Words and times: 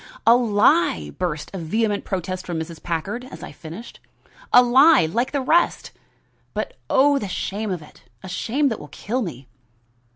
"A 0.25 0.35
lie!" 0.35 1.11
burst 1.19 1.51
in 1.53 1.63
vehement 1.63 2.05
protest 2.05 2.47
from 2.47 2.59
Mrs. 2.59 2.81
Packard, 2.81 3.23
as 3.25 3.43
I 3.43 3.51
finished. 3.51 3.99
"A 4.51 4.63
lie 4.63 5.05
like 5.05 5.31
the 5.31 5.41
rest! 5.41 5.91
But 6.55 6.73
oh, 6.89 7.19
the 7.19 7.27
shame 7.27 7.69
of 7.69 7.83
it! 7.83 8.01
a 8.23 8.27
shame 8.27 8.69
that 8.69 8.79
will 8.79 8.87
kill 8.87 9.21
me." 9.21 9.47